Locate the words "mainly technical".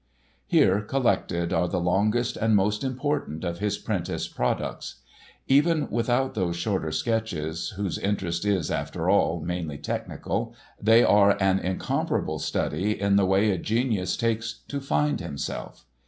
9.45-10.55